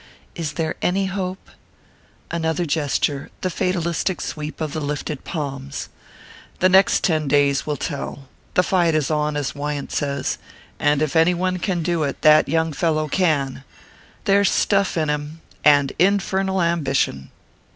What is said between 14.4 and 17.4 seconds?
stuff in him and infernal ambition."